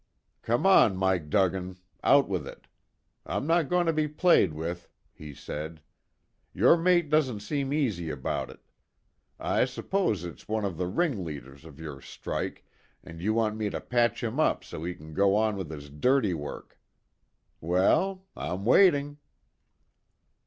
[0.41, 2.65] "Come on, Mike Duggan, out with it.
[3.23, 5.79] I'm not going to be played with," he said.
[6.55, 8.61] "Your mate doesn't seem easy about it.
[9.39, 12.65] I suppose it's one of the ringleaders of your strike,
[13.03, 15.91] and you want me to patch him up so he can go on with his
[15.91, 16.79] dirty work.
[17.59, 18.25] Well?
[18.35, 19.19] I'm waiting."